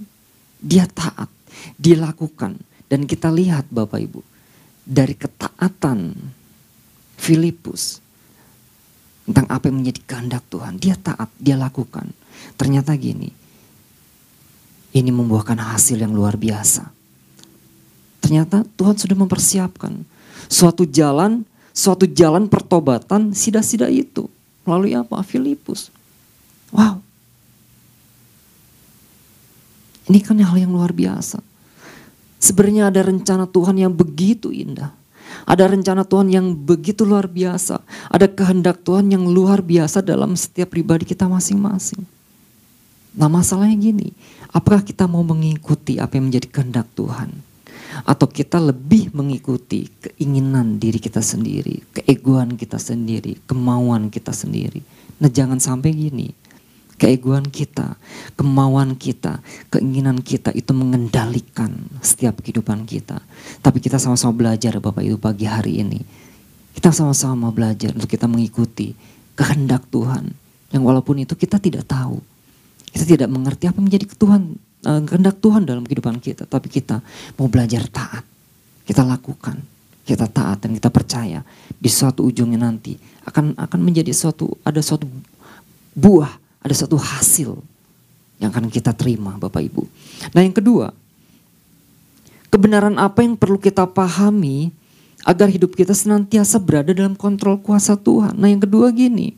Dia 0.58 0.88
taat, 0.90 1.30
dilakukan. 1.78 2.58
Dan 2.88 3.04
kita 3.04 3.28
lihat 3.28 3.68
Bapak 3.68 4.00
Ibu, 4.00 4.20
dari 4.82 5.12
ketaatan 5.12 6.16
Filipus 7.20 8.00
tentang 9.28 9.46
apa 9.52 9.68
yang 9.68 9.84
menjadi 9.84 10.00
kehendak 10.08 10.44
Tuhan. 10.48 10.80
Dia 10.80 10.96
taat, 10.96 11.28
dia 11.37 11.54
lakukan. 11.60 12.08
Ternyata 12.56 12.96
gini, 12.96 13.28
ini 14.96 15.10
membuahkan 15.12 15.60
hasil 15.60 16.00
yang 16.00 16.16
luar 16.16 16.40
biasa. 16.40 16.98
Ternyata 18.18 18.66
Tuhan 18.76 18.96
sudah 18.98 19.16
mempersiapkan 19.16 20.04
suatu 20.50 20.88
jalan, 20.88 21.44
suatu 21.70 22.04
jalan 22.08 22.48
pertobatan 22.50 23.37
sida-sida 23.37 23.87
itu. 23.92 24.26
Melalui 24.64 24.96
apa? 24.96 25.20
Filipus. 25.25 25.88
Wow. 26.75 27.00
Ini 30.08 30.25
kan 30.25 30.40
hal 30.40 30.56
yang 30.56 30.72
luar 30.72 30.92
biasa. 30.92 31.40
Sebenarnya 32.40 32.88
ada 32.88 33.04
rencana 33.04 33.44
Tuhan 33.44 33.76
yang 33.76 33.92
begitu 33.92 34.48
indah. 34.48 34.94
Ada 35.44 35.68
rencana 35.68 36.04
Tuhan 36.04 36.32
yang 36.32 36.56
begitu 36.56 37.04
luar 37.04 37.28
biasa. 37.28 37.84
Ada 38.08 38.28
kehendak 38.28 38.80
Tuhan 38.84 39.12
yang 39.12 39.28
luar 39.28 39.60
biasa 39.60 40.00
dalam 40.00 40.32
setiap 40.32 40.72
pribadi 40.72 41.04
kita 41.04 41.28
masing-masing. 41.28 42.00
Nah 43.19 43.28
masalahnya 43.28 43.76
gini, 43.76 44.14
apakah 44.52 44.80
kita 44.80 45.04
mau 45.04 45.25
mengikuti 45.26 46.00
apa 46.00 46.16
yang 46.16 46.32
menjadi 46.32 46.49
kehendak 46.49 46.86
Tuhan? 46.97 47.48
Atau 48.04 48.26
kita 48.28 48.61
lebih 48.63 49.11
mengikuti 49.15 49.89
keinginan 50.02 50.76
diri 50.78 50.99
kita 51.00 51.23
sendiri, 51.23 51.82
keegoan 51.95 52.54
kita 52.54 52.76
sendiri, 52.76 53.39
kemauan 53.49 54.13
kita 54.13 54.30
sendiri. 54.30 54.82
Nah, 55.19 55.30
jangan 55.30 55.58
sampai 55.58 55.91
gini. 55.95 56.30
Keegoan 56.99 57.47
kita, 57.47 57.95
kemauan 58.34 58.99
kita, 58.99 59.39
keinginan 59.71 60.19
kita 60.19 60.50
itu 60.50 60.75
mengendalikan 60.75 61.87
setiap 62.02 62.43
kehidupan 62.43 62.91
kita. 62.91 63.23
Tapi 63.63 63.78
kita 63.78 64.02
sama-sama 64.02 64.34
belajar 64.34 64.82
Bapak 64.82 65.06
Ibu 65.06 65.15
pagi 65.23 65.47
hari 65.47 65.78
ini. 65.78 66.02
Kita 66.75 66.91
sama-sama 66.91 67.54
belajar 67.54 67.95
untuk 67.95 68.11
kita 68.11 68.26
mengikuti 68.26 68.99
kehendak 69.39 69.87
Tuhan. 69.95 70.34
Yang 70.75 70.82
walaupun 70.82 71.23
itu 71.23 71.39
kita 71.39 71.63
tidak 71.63 71.87
tahu. 71.87 72.19
Kita 72.91 73.06
tidak 73.06 73.30
mengerti 73.30 73.71
apa 73.71 73.78
menjadi 73.78 74.02
Tuhan 74.19 74.58
uh, 74.86 75.32
Tuhan 75.43 75.62
dalam 75.67 75.82
kehidupan 75.82 76.21
kita, 76.23 76.47
tapi 76.47 76.71
kita 76.71 77.02
mau 77.41 77.49
belajar 77.50 77.86
taat. 77.88 78.25
Kita 78.84 79.04
lakukan, 79.04 79.60
kita 80.08 80.26
taat 80.28 80.64
dan 80.64 80.73
kita 80.73 80.88
percaya 80.88 81.45
di 81.76 81.91
suatu 81.93 82.25
ujungnya 82.25 82.56
nanti 82.56 82.97
akan 83.28 83.52
akan 83.60 83.80
menjadi 83.84 84.17
suatu 84.17 84.49
ada 84.64 84.80
suatu 84.80 85.04
buah, 85.93 86.32
ada 86.64 86.75
suatu 86.75 86.97
hasil 86.97 87.60
yang 88.41 88.54
akan 88.54 88.73
kita 88.73 88.97
terima 88.97 89.36
Bapak 89.36 89.60
Ibu. 89.60 89.82
Nah, 90.32 90.41
yang 90.41 90.54
kedua, 90.56 90.95
kebenaran 92.49 92.97
apa 92.97 93.21
yang 93.21 93.36
perlu 93.36 93.60
kita 93.60 93.84
pahami 93.84 94.73
agar 95.26 95.50
hidup 95.50 95.75
kita 95.75 95.93
senantiasa 95.93 96.62
berada 96.62 96.95
dalam 96.95 97.19
kontrol 97.19 97.58
kuasa 97.60 97.99
Tuhan. 97.99 98.38
Nah, 98.38 98.49
yang 98.49 98.62
kedua 98.62 98.88
gini, 98.95 99.34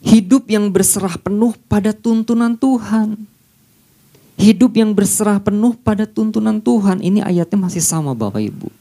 hidup 0.00 0.48
yang 0.48 0.70
berserah 0.72 1.18
penuh 1.20 1.52
pada 1.68 1.92
tuntunan 1.92 2.56
Tuhan. 2.56 3.28
Hidup 4.40 4.72
yang 4.72 4.96
berserah 4.96 5.36
penuh 5.36 5.76
pada 5.76 6.08
tuntunan 6.08 6.56
Tuhan. 6.64 7.04
Ini 7.04 7.20
ayatnya 7.20 7.60
masih 7.60 7.84
sama 7.84 8.16
Bapak 8.16 8.40
Ibu. 8.40 8.72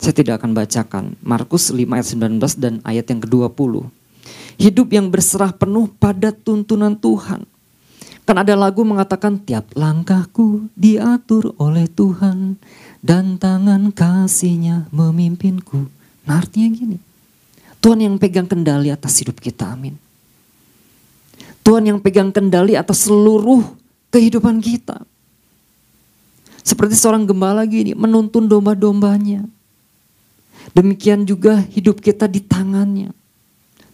Saya 0.00 0.16
tidak 0.16 0.40
akan 0.40 0.56
bacakan. 0.56 1.04
Markus 1.20 1.68
5 1.68 1.84
ayat 1.92 2.08
19 2.40 2.56
dan 2.56 2.80
ayat 2.88 3.04
yang 3.04 3.20
ke-20. 3.20 3.84
Hidup 4.56 4.88
yang 4.96 5.12
berserah 5.12 5.52
penuh 5.52 5.92
pada 6.00 6.32
tuntunan 6.32 6.96
Tuhan. 6.96 7.44
Kan 8.24 8.36
ada 8.40 8.56
lagu 8.56 8.80
mengatakan 8.80 9.36
tiap 9.36 9.68
langkahku 9.76 10.72
diatur 10.72 11.52
oleh 11.60 11.84
Tuhan 11.84 12.56
dan 13.04 13.36
tangan 13.36 13.92
kasihnya 13.92 14.88
memimpinku. 14.88 15.84
Nah 16.24 16.40
artinya 16.40 16.72
gini, 16.72 16.96
Tuhan 17.84 18.00
yang 18.00 18.16
pegang 18.16 18.48
kendali 18.48 18.88
atas 18.88 19.20
hidup 19.20 19.36
kita, 19.36 19.76
amin. 19.76 20.00
Tuhan 21.60 21.84
yang 21.84 22.00
pegang 22.00 22.32
kendali 22.32 22.80
atas 22.80 23.04
seluruh 23.04 23.83
kehidupan 24.14 24.62
kita. 24.62 25.02
Seperti 26.62 26.94
seorang 26.94 27.26
gembala 27.26 27.66
gini 27.66 27.98
menuntun 27.98 28.46
domba-dombanya. 28.46 29.42
Demikian 30.72 31.26
juga 31.26 31.60
hidup 31.60 31.98
kita 31.98 32.30
di 32.30 32.40
tangannya. 32.40 33.10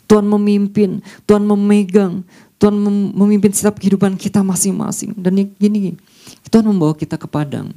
Tuhan 0.06 0.26
memimpin, 0.28 1.02
Tuhan 1.24 1.42
memegang, 1.48 2.22
Tuhan 2.60 2.76
memimpin 3.16 3.50
setiap 3.50 3.80
kehidupan 3.80 4.14
kita 4.20 4.44
masing-masing. 4.44 5.16
Dan 5.18 5.50
gini, 5.58 5.98
Tuhan 6.46 6.68
membawa 6.68 6.94
kita 6.94 7.18
ke 7.18 7.26
padang 7.26 7.72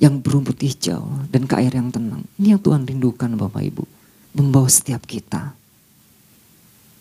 yang 0.00 0.18
berumput 0.18 0.58
hijau 0.58 1.06
dan 1.30 1.46
ke 1.46 1.54
air 1.60 1.70
yang 1.70 1.92
tenang. 1.92 2.24
Ini 2.40 2.56
yang 2.56 2.60
Tuhan 2.62 2.88
rindukan 2.88 3.30
Bapak 3.36 3.62
Ibu. 3.62 3.84
Membawa 4.34 4.66
setiap 4.66 5.06
kita. 5.06 5.54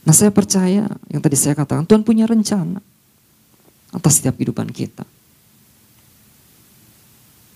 Nah 0.06 0.13
saya 0.13 0.34
percaya 0.34 0.89
yang 1.10 1.22
tadi 1.22 1.38
saya 1.38 1.54
katakan 1.54 1.86
Tuhan 1.86 2.02
punya 2.02 2.26
rencana 2.26 2.82
atas 3.93 4.21
setiap 4.21 4.38
kehidupan 4.38 4.69
kita. 4.69 5.04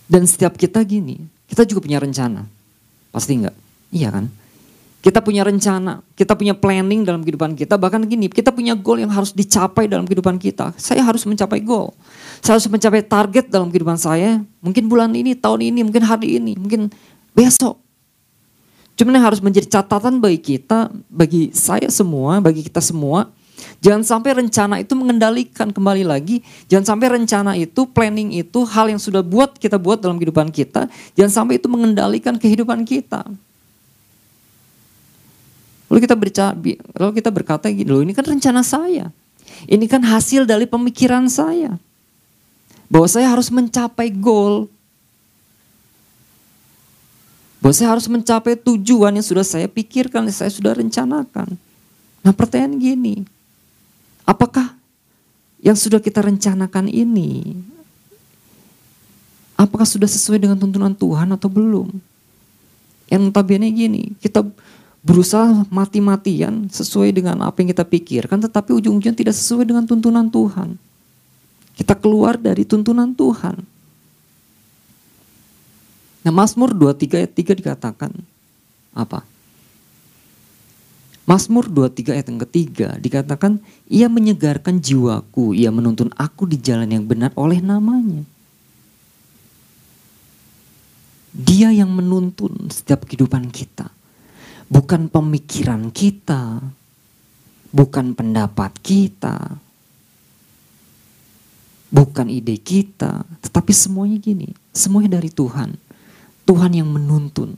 Dan 0.10 0.28
setiap 0.30 0.54
kita 0.60 0.84
gini, 0.84 1.24
kita 1.50 1.66
juga 1.66 1.86
punya 1.86 1.98
rencana. 1.98 2.46
Pasti 3.10 3.40
enggak? 3.40 3.56
Iya 3.94 4.10
kan? 4.14 4.26
Kita 5.04 5.20
punya 5.20 5.44
rencana, 5.44 6.00
kita 6.16 6.32
punya 6.32 6.56
planning 6.56 7.04
dalam 7.04 7.28
kehidupan 7.28 7.60
kita. 7.60 7.76
Bahkan 7.76 8.08
gini, 8.08 8.32
kita 8.32 8.56
punya 8.56 8.72
goal 8.72 9.04
yang 9.04 9.12
harus 9.12 9.36
dicapai 9.36 9.92
dalam 9.92 10.08
kehidupan 10.08 10.40
kita. 10.40 10.72
Saya 10.80 11.04
harus 11.04 11.28
mencapai 11.28 11.60
goal. 11.60 11.92
Saya 12.40 12.56
harus 12.56 12.72
mencapai 12.72 13.04
target 13.04 13.52
dalam 13.52 13.68
kehidupan 13.68 14.00
saya. 14.00 14.40
Mungkin 14.64 14.88
bulan 14.88 15.12
ini, 15.12 15.36
tahun 15.36 15.76
ini, 15.76 15.84
mungkin 15.84 16.08
hari 16.08 16.40
ini, 16.40 16.56
mungkin 16.56 16.88
besok. 17.36 17.84
Cuman 18.96 19.20
yang 19.20 19.26
harus 19.28 19.44
menjadi 19.44 19.68
catatan 19.68 20.24
bagi 20.24 20.40
kita, 20.40 20.88
bagi 21.12 21.52
saya 21.52 21.92
semua, 21.92 22.40
bagi 22.40 22.64
kita 22.64 22.80
semua, 22.80 23.28
Jangan 23.84 24.04
sampai 24.04 24.32
rencana 24.40 24.80
itu 24.80 24.94
mengendalikan 24.96 25.70
kembali 25.70 26.08
lagi. 26.08 26.40
Jangan 26.72 26.96
sampai 26.96 27.08
rencana 27.20 27.52
itu, 27.60 27.84
planning 27.90 28.32
itu, 28.36 28.64
hal 28.64 28.88
yang 28.88 29.02
sudah 29.02 29.20
buat 29.20 29.60
kita 29.60 29.76
buat 29.76 30.00
dalam 30.00 30.16
kehidupan 30.18 30.50
kita. 30.50 30.88
Jangan 31.20 31.44
sampai 31.44 31.60
itu 31.60 31.68
mengendalikan 31.68 32.40
kehidupan 32.40 32.88
kita. 32.88 33.28
Lalu 35.94 36.00
kita 36.10 36.16
berkata, 36.18 36.58
lalu 36.98 37.12
kita 37.22 37.30
berkata 37.30 37.66
gini, 37.70 37.86
loh 37.86 38.02
ini 38.02 38.18
kan 38.18 38.26
rencana 38.26 38.66
saya. 38.66 39.14
Ini 39.70 39.86
kan 39.86 40.02
hasil 40.02 40.50
dari 40.50 40.66
pemikiran 40.66 41.30
saya. 41.30 41.78
Bahwa 42.90 43.06
saya 43.06 43.30
harus 43.30 43.54
mencapai 43.54 44.10
goal. 44.10 44.66
Bahwa 47.62 47.74
saya 47.78 47.94
harus 47.94 48.10
mencapai 48.10 48.58
tujuan 48.58 49.14
yang 49.14 49.24
sudah 49.24 49.46
saya 49.46 49.70
pikirkan, 49.70 50.26
yang 50.26 50.34
saya 50.34 50.50
sudah 50.50 50.74
rencanakan. 50.74 51.56
Nah 52.24 52.34
pertanyaan 52.34 52.80
gini, 52.80 53.16
Apakah 54.24 54.76
yang 55.60 55.76
sudah 55.76 56.00
kita 56.00 56.24
rencanakan 56.24 56.88
ini, 56.92 57.60
apakah 59.60 59.88
sudah 59.88 60.08
sesuai 60.08 60.40
dengan 60.40 60.60
tuntunan 60.60 60.96
Tuhan 60.96 61.32
atau 61.36 61.48
belum? 61.52 61.92
Yang 63.12 63.22
notabene 63.30 63.68
gini, 63.72 64.04
kita 64.20 64.44
berusaha 65.04 65.68
mati-matian 65.68 66.72
sesuai 66.72 67.12
dengan 67.12 67.44
apa 67.44 67.60
yang 67.60 67.76
kita 67.76 67.84
pikirkan, 67.84 68.40
tetapi 68.48 68.72
ujung-ujungnya 68.72 69.16
tidak 69.16 69.36
sesuai 69.36 69.68
dengan 69.68 69.84
tuntunan 69.84 70.32
Tuhan. 70.32 70.80
Kita 71.76 72.00
keluar 72.00 72.40
dari 72.40 72.64
tuntunan 72.64 73.12
Tuhan. 73.12 73.60
Nah 76.24 76.32
Mazmur 76.32 76.72
23 76.72 77.20
ayat 77.20 77.32
3 77.36 77.60
dikatakan 77.60 78.12
apa? 78.96 79.33
Mazmur 81.24 81.72
23 81.72 82.20
ayat 82.20 82.28
yang 82.28 82.42
ketiga 82.44 82.88
dikatakan 83.00 83.64
ia 83.88 84.12
menyegarkan 84.12 84.84
jiwaku, 84.84 85.56
ia 85.56 85.72
menuntun 85.72 86.12
aku 86.20 86.44
di 86.44 86.60
jalan 86.60 86.92
yang 86.92 87.08
benar 87.08 87.32
oleh 87.40 87.64
namanya. 87.64 88.28
Dia 91.32 91.72
yang 91.72 91.90
menuntun 91.96 92.68
setiap 92.68 93.08
kehidupan 93.08 93.50
kita. 93.56 93.88
Bukan 94.68 95.08
pemikiran 95.08 95.96
kita, 95.96 96.60
bukan 97.72 98.12
pendapat 98.20 98.76
kita, 98.84 99.58
bukan 101.88 102.28
ide 102.28 102.60
kita, 102.60 103.24
tetapi 103.48 103.72
semuanya 103.72 104.20
gini, 104.20 104.52
semuanya 104.76 105.18
dari 105.18 105.32
Tuhan. 105.32 105.80
Tuhan 106.44 106.72
yang 106.76 106.92
menuntun. 106.92 107.56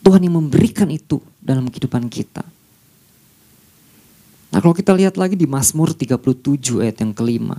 Tuhan 0.00 0.22
yang 0.22 0.38
memberikan 0.38 0.88
itu 0.88 1.18
dalam 1.40 1.66
kehidupan 1.72 2.06
kita. 2.12 2.44
Nah 4.50 4.58
kalau 4.58 4.74
kita 4.74 4.92
lihat 4.94 5.16
lagi 5.16 5.38
di 5.38 5.46
Mazmur 5.46 5.94
37 5.94 6.84
ayat 6.84 7.00
yang 7.00 7.12
kelima. 7.14 7.58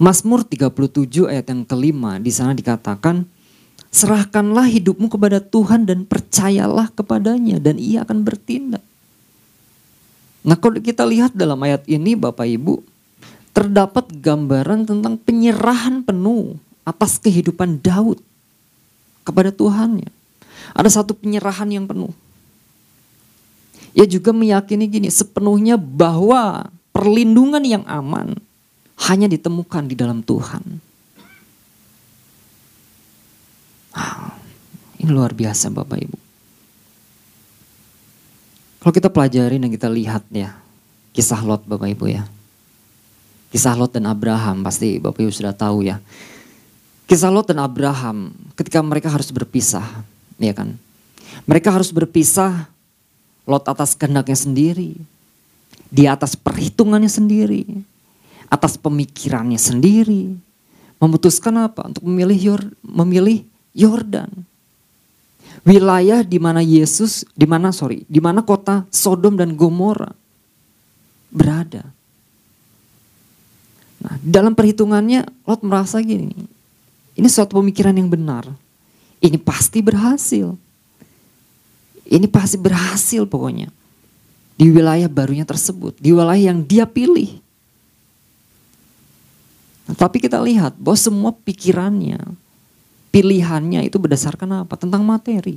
Mazmur 0.00 0.44
37 0.44 1.28
ayat 1.28 1.46
yang 1.52 1.62
kelima 1.68 2.16
di 2.16 2.32
sana 2.32 2.56
dikatakan, 2.56 3.28
serahkanlah 3.92 4.64
hidupmu 4.64 5.12
kepada 5.12 5.38
Tuhan 5.44 5.84
dan 5.84 6.08
percayalah 6.08 6.88
kepadanya 6.94 7.60
dan 7.60 7.76
ia 7.76 8.02
akan 8.02 8.24
bertindak. 8.24 8.82
Nah 10.40 10.56
kalau 10.56 10.80
kita 10.80 11.04
lihat 11.04 11.36
dalam 11.36 11.60
ayat 11.60 11.84
ini 11.84 12.16
Bapak 12.16 12.48
Ibu, 12.48 12.80
terdapat 13.52 14.08
gambaran 14.08 14.88
tentang 14.88 15.20
penyerahan 15.20 16.00
penuh 16.00 16.56
atas 16.80 17.20
kehidupan 17.20 17.84
Daud 17.84 18.18
kepada 19.20 19.52
Tuhannya. 19.52 20.19
Ada 20.74 21.02
satu 21.02 21.16
penyerahan 21.16 21.68
yang 21.70 21.86
penuh. 21.86 22.12
Ia 23.94 24.06
juga 24.06 24.30
meyakini 24.30 24.86
gini, 24.86 25.08
sepenuhnya 25.10 25.74
bahwa 25.74 26.70
perlindungan 26.94 27.62
yang 27.66 27.84
aman 27.90 28.38
hanya 29.10 29.26
ditemukan 29.26 29.90
di 29.90 29.94
dalam 29.98 30.22
Tuhan. 30.22 30.62
Wow, 33.90 34.22
ini 35.02 35.10
luar 35.10 35.34
biasa 35.34 35.72
Bapak 35.74 35.98
Ibu. 35.98 36.18
Kalau 38.80 38.92
kita 38.94 39.10
pelajari 39.10 39.58
dan 39.58 39.68
kita 39.68 39.90
lihat 39.90 40.24
ya, 40.30 40.54
kisah 41.10 41.42
Lot 41.42 41.66
Bapak 41.66 41.90
Ibu 41.90 42.06
ya. 42.08 42.24
Kisah 43.50 43.74
Lot 43.74 43.98
dan 43.98 44.06
Abraham 44.06 44.62
pasti 44.62 45.02
Bapak 45.02 45.26
Ibu 45.26 45.32
sudah 45.34 45.52
tahu 45.52 45.82
ya. 45.82 45.98
Kisah 47.10 47.34
Lot 47.34 47.50
dan 47.50 47.58
Abraham 47.58 48.30
ketika 48.54 48.78
mereka 48.78 49.10
harus 49.10 49.34
berpisah, 49.34 49.82
ya 50.40 50.56
kan. 50.56 50.74
Mereka 51.44 51.70
harus 51.70 51.92
berpisah 51.92 52.66
Lot 53.44 53.66
atas 53.68 53.94
kehendaknya 53.94 54.36
sendiri. 54.36 54.96
Di 55.90 56.06
atas 56.06 56.38
perhitungannya 56.38 57.10
sendiri 57.10 57.66
atas 58.50 58.74
pemikirannya 58.76 59.56
sendiri, 59.56 60.34
memutuskan 60.98 61.70
apa? 61.70 61.86
Untuk 61.86 62.02
memilih 62.02 62.36
Yor, 62.36 62.62
memilih 62.82 63.46
Yordan. 63.72 64.28
Wilayah 65.62 66.26
di 66.26 66.42
mana 66.42 66.60
Yesus, 66.60 67.22
di 67.32 67.46
mana 67.46 67.70
sorry, 67.70 68.02
di 68.10 68.18
mana 68.18 68.42
kota 68.42 68.84
Sodom 68.90 69.38
dan 69.38 69.54
Gomora 69.54 70.10
berada. 71.30 71.86
Nah, 74.00 74.16
dalam 74.24 74.56
perhitungannya 74.58 75.30
Lot 75.46 75.62
merasa 75.62 76.02
gini, 76.02 76.34
ini 77.14 77.28
suatu 77.30 77.62
pemikiran 77.62 77.94
yang 77.94 78.10
benar. 78.10 78.50
Ini 79.20 79.36
pasti 79.36 79.84
berhasil. 79.84 80.56
Ini 82.08 82.26
pasti 82.26 82.56
berhasil 82.56 83.22
pokoknya. 83.28 83.68
Di 84.56 84.68
wilayah 84.68 85.08
barunya 85.08 85.44
tersebut, 85.48 85.96
di 85.96 86.12
wilayah 86.12 86.52
yang 86.52 86.60
dia 86.60 86.84
pilih. 86.84 87.40
Tapi 89.96 90.20
kita 90.20 90.36
lihat 90.40 90.76
bahwa 90.76 90.98
semua 90.98 91.32
pikirannya, 91.32 92.20
pilihannya 93.08 93.88
itu 93.88 93.96
berdasarkan 93.96 94.64
apa? 94.64 94.76
Tentang 94.76 95.00
materi. 95.00 95.56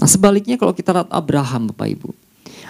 Nah 0.00 0.08
sebaliknya 0.08 0.56
kalau 0.56 0.72
kita 0.72 0.96
lihat 0.96 1.10
Abraham 1.12 1.68
Bapak 1.70 1.88
Ibu. 1.92 2.10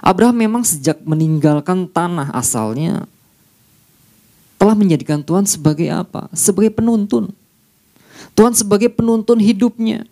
Abraham 0.03 0.37
memang 0.37 0.63
sejak 0.67 0.99
meninggalkan 1.05 1.87
tanah 1.87 2.33
asalnya 2.35 3.07
telah 4.59 4.75
menjadikan 4.75 5.23
Tuhan 5.23 5.47
sebagai 5.47 5.87
apa? 5.93 6.27
Sebagai 6.35 6.75
penuntun. 6.75 7.31
Tuhan 8.35 8.55
sebagai 8.57 8.89
penuntun 8.93 9.41
hidupnya. 9.41 10.07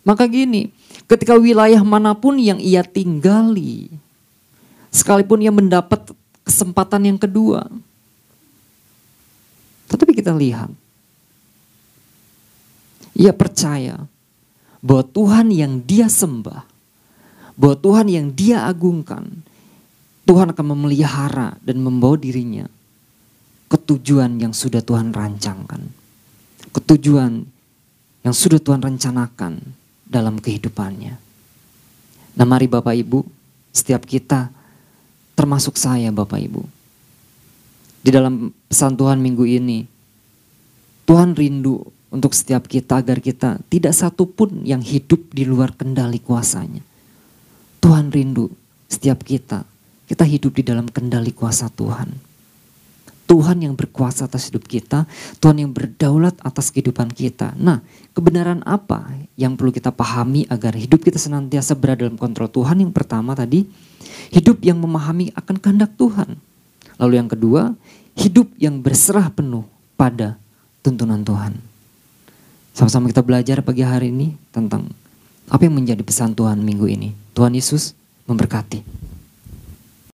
Maka 0.00 0.24
gini, 0.24 0.72
ketika 1.04 1.36
wilayah 1.36 1.80
mana 1.84 2.16
pun 2.16 2.40
yang 2.40 2.56
ia 2.56 2.80
tinggali, 2.80 3.92
sekalipun 4.88 5.44
ia 5.44 5.52
mendapat 5.52 6.08
kesempatan 6.42 7.14
yang 7.14 7.18
kedua, 7.20 7.68
tetapi 9.92 10.16
kita 10.16 10.32
lihat, 10.32 10.72
ia 13.12 13.34
percaya 13.36 14.08
bahwa 14.80 15.04
Tuhan 15.04 15.52
yang 15.52 15.84
dia 15.84 16.08
sembah, 16.08 16.64
bahwa 17.58 17.76
Tuhan 17.76 18.06
yang 18.08 18.26
dia 18.32 18.64
agungkan, 18.64 19.44
Tuhan 20.24 20.54
akan 20.56 20.66
memelihara 20.72 21.60
dan 21.60 21.82
membawa 21.82 22.16
dirinya 22.16 22.64
ke 23.68 23.76
tujuan 23.76 24.40
yang 24.40 24.56
sudah 24.56 24.80
Tuhan 24.80 25.12
rancangkan. 25.12 25.99
Ketujuan 26.70 27.44
yang 28.22 28.34
sudah 28.34 28.60
Tuhan 28.62 28.82
rencanakan 28.84 29.58
dalam 30.06 30.38
kehidupannya. 30.38 31.14
Nah 32.36 32.46
mari 32.46 32.70
Bapak 32.70 32.94
Ibu, 32.94 33.26
setiap 33.74 34.06
kita 34.06 34.50
termasuk 35.34 35.74
saya 35.74 36.12
Bapak 36.14 36.38
Ibu 36.38 36.62
di 38.00 38.10
dalam 38.10 38.52
pesan 38.68 38.96
Tuhan 38.96 39.20
minggu 39.20 39.44
ini. 39.44 39.84
Tuhan 41.04 41.34
rindu 41.34 41.82
untuk 42.10 42.32
setiap 42.32 42.70
kita 42.70 43.02
agar 43.02 43.18
kita 43.18 43.58
tidak 43.66 43.94
satu 43.94 44.30
pun 44.30 44.62
yang 44.62 44.80
hidup 44.80 45.30
di 45.34 45.42
luar 45.42 45.74
kendali 45.74 46.22
kuasanya. 46.22 46.82
Tuhan 47.80 48.14
rindu 48.14 48.52
setiap 48.86 49.24
kita, 49.26 49.66
kita 50.06 50.24
hidup 50.26 50.54
di 50.54 50.62
dalam 50.66 50.86
kendali 50.86 51.34
kuasa 51.34 51.66
Tuhan. 51.72 52.29
Tuhan 53.30 53.62
yang 53.62 53.78
berkuasa 53.78 54.26
atas 54.26 54.50
hidup 54.50 54.66
kita, 54.66 55.06
Tuhan 55.38 55.62
yang 55.62 55.70
berdaulat 55.70 56.34
atas 56.42 56.74
kehidupan 56.74 57.14
kita. 57.14 57.54
Nah, 57.54 57.78
kebenaran 58.10 58.58
apa 58.66 59.06
yang 59.38 59.54
perlu 59.54 59.70
kita 59.70 59.94
pahami 59.94 60.50
agar 60.50 60.74
hidup 60.74 60.98
kita 60.98 61.14
senantiasa 61.14 61.78
berada 61.78 62.02
dalam 62.02 62.18
kontrol 62.18 62.50
Tuhan? 62.50 62.82
Yang 62.82 62.90
pertama 62.90 63.38
tadi, 63.38 63.70
hidup 64.34 64.58
yang 64.66 64.82
memahami 64.82 65.30
akan 65.38 65.62
kehendak 65.62 65.94
Tuhan. 65.94 66.42
Lalu 66.98 67.14
yang 67.22 67.30
kedua, 67.30 67.70
hidup 68.18 68.50
yang 68.58 68.82
berserah 68.82 69.30
penuh 69.30 69.62
pada 69.94 70.34
tuntunan 70.82 71.22
Tuhan. 71.22 71.54
Sama-sama 72.74 73.06
kita 73.14 73.22
belajar 73.22 73.62
pagi 73.62 73.86
hari 73.86 74.10
ini 74.10 74.34
tentang 74.50 74.90
apa 75.46 75.62
yang 75.62 75.78
menjadi 75.78 76.02
pesan 76.02 76.34
Tuhan 76.34 76.58
minggu 76.66 76.90
ini. 76.90 77.14
Tuhan 77.38 77.54
Yesus 77.54 77.94
memberkati. 78.26 79.09